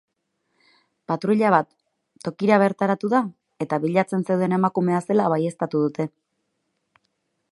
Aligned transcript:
Patruila 1.11 1.51
bat 1.55 1.67
tokira 2.27 2.57
bertaratu 2.63 3.11
da 3.13 3.21
eta 3.67 3.79
bilatzen 3.85 4.25
zeuden 4.29 4.57
emakumea 4.59 5.03
zela 5.09 5.31
baieztatu 5.37 5.85
dute. 5.87 6.09